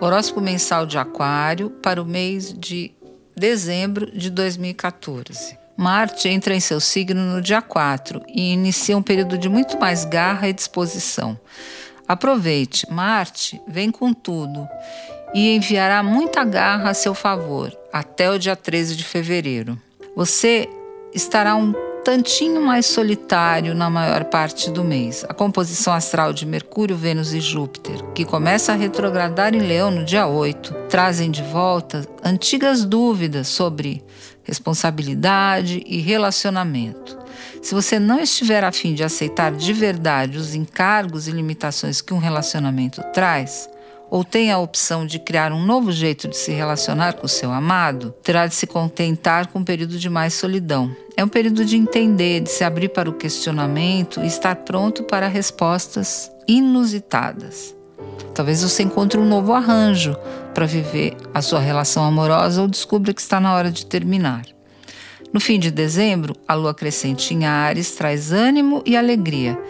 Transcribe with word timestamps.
Horóscopo 0.00 0.40
mensal 0.40 0.86
de 0.86 0.96
Aquário 0.96 1.68
para 1.68 2.00
o 2.00 2.06
mês 2.06 2.54
de 2.56 2.90
dezembro 3.36 4.10
de 4.10 4.30
2014. 4.30 5.58
Marte 5.76 6.26
entra 6.26 6.54
em 6.54 6.60
seu 6.60 6.80
signo 6.80 7.20
no 7.20 7.42
dia 7.42 7.60
4 7.60 8.22
e 8.26 8.54
inicia 8.54 8.96
um 8.96 9.02
período 9.02 9.36
de 9.36 9.48
muito 9.48 9.78
mais 9.78 10.06
garra 10.06 10.48
e 10.48 10.54
disposição. 10.54 11.38
Aproveite, 12.08 12.90
Marte 12.90 13.60
vem 13.68 13.90
com 13.90 14.14
tudo 14.14 14.66
e 15.34 15.54
enviará 15.54 16.02
muita 16.02 16.44
garra 16.44 16.90
a 16.90 16.94
seu 16.94 17.14
favor 17.14 17.70
até 17.92 18.30
o 18.30 18.38
dia 18.38 18.56
13 18.56 18.96
de 18.96 19.04
fevereiro. 19.04 19.78
Você 20.16 20.66
estará 21.14 21.54
um 21.54 21.74
tantinho 22.10 22.60
mais 22.60 22.86
solitário 22.86 23.72
na 23.72 23.88
maior 23.88 24.24
parte 24.24 24.68
do 24.68 24.82
mês. 24.82 25.24
A 25.28 25.32
composição 25.32 25.92
astral 25.92 26.32
de 26.32 26.44
Mercúrio, 26.44 26.96
Vênus 26.96 27.32
e 27.32 27.40
Júpiter, 27.40 28.02
que 28.12 28.24
começa 28.24 28.72
a 28.72 28.74
retrogradar 28.74 29.54
em 29.54 29.60
Leão 29.60 29.92
no 29.92 30.04
dia 30.04 30.26
8, 30.26 30.74
trazem 30.88 31.30
de 31.30 31.40
volta 31.40 32.04
antigas 32.24 32.84
dúvidas 32.84 33.46
sobre 33.46 34.02
responsabilidade 34.42 35.84
e 35.86 35.98
relacionamento. 36.00 37.16
Se 37.62 37.76
você 37.76 38.00
não 38.00 38.18
estiver 38.18 38.64
a 38.64 38.72
fim 38.72 38.92
de 38.92 39.04
aceitar 39.04 39.52
de 39.52 39.72
verdade 39.72 40.36
os 40.36 40.52
encargos 40.52 41.28
e 41.28 41.30
limitações 41.30 42.00
que 42.00 42.12
um 42.12 42.18
relacionamento 42.18 43.00
traz, 43.12 43.70
ou 44.10 44.24
tem 44.24 44.50
a 44.50 44.58
opção 44.58 45.06
de 45.06 45.20
criar 45.20 45.52
um 45.52 45.64
novo 45.64 45.92
jeito 45.92 46.26
de 46.26 46.36
se 46.36 46.50
relacionar 46.50 47.12
com 47.12 47.26
o 47.26 47.28
seu 47.28 47.52
amado, 47.52 48.12
terá 48.24 48.48
de 48.48 48.54
se 48.56 48.66
contentar 48.66 49.46
com 49.46 49.60
um 49.60 49.64
período 49.64 49.96
de 49.96 50.10
mais 50.10 50.34
solidão. 50.34 50.90
É 51.20 51.24
um 51.24 51.28
período 51.28 51.66
de 51.66 51.76
entender, 51.76 52.40
de 52.40 52.50
se 52.50 52.64
abrir 52.64 52.88
para 52.88 53.10
o 53.10 53.12
questionamento 53.12 54.20
e 54.20 54.26
estar 54.26 54.56
pronto 54.56 55.02
para 55.02 55.28
respostas 55.28 56.32
inusitadas. 56.48 57.76
Talvez 58.34 58.62
você 58.62 58.84
encontre 58.84 59.20
um 59.20 59.26
novo 59.26 59.52
arranjo 59.52 60.16
para 60.54 60.64
viver 60.64 61.14
a 61.34 61.42
sua 61.42 61.60
relação 61.60 62.04
amorosa 62.04 62.62
ou 62.62 62.66
descubra 62.66 63.12
que 63.12 63.20
está 63.20 63.38
na 63.38 63.52
hora 63.54 63.70
de 63.70 63.84
terminar. 63.84 64.46
No 65.30 65.40
fim 65.40 65.58
de 65.58 65.70
dezembro, 65.70 66.34
a 66.48 66.54
lua 66.54 66.72
crescente 66.72 67.34
em 67.34 67.44
Ares 67.44 67.90
traz 67.90 68.32
ânimo 68.32 68.82
e 68.86 68.96
alegria, 68.96 69.60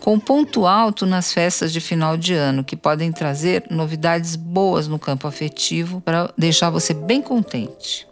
com 0.00 0.20
ponto 0.20 0.66
alto 0.66 1.06
nas 1.06 1.32
festas 1.32 1.72
de 1.72 1.80
final 1.80 2.18
de 2.18 2.34
ano, 2.34 2.62
que 2.62 2.76
podem 2.76 3.10
trazer 3.10 3.64
novidades 3.70 4.36
boas 4.36 4.86
no 4.86 4.98
campo 4.98 5.26
afetivo 5.26 6.02
para 6.02 6.30
deixar 6.36 6.68
você 6.68 6.92
bem 6.92 7.22
contente. 7.22 8.07